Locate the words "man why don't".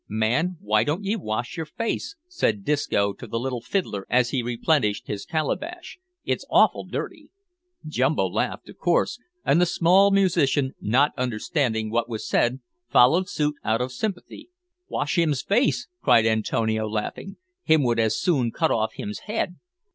0.09-1.03